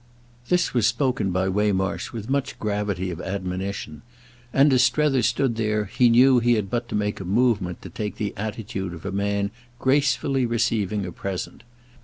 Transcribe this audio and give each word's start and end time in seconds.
This 0.49 0.73
was 0.73 0.87
spoken 0.87 1.29
by 1.29 1.47
Waymarsh 1.47 2.11
with 2.11 2.27
much 2.27 2.57
gravity 2.57 3.11
of 3.11 3.21
admonition, 3.21 4.01
and 4.51 4.73
as 4.73 4.81
Strether 4.81 5.21
stood 5.21 5.57
there 5.57 5.85
he 5.85 6.09
knew 6.09 6.39
he 6.39 6.55
had 6.55 6.71
but 6.71 6.89
to 6.89 6.95
make 6.95 7.19
a 7.19 7.23
movement 7.23 7.83
to 7.83 7.89
take 7.91 8.15
the 8.15 8.33
attitude 8.35 8.95
of 8.95 9.05
a 9.05 9.11
man 9.11 9.51
gracefully 9.77 10.43
receiving 10.47 11.05
a 11.05 11.11
present. 11.11 11.61